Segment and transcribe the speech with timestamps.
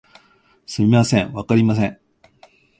[0.65, 1.99] すみません、わかりません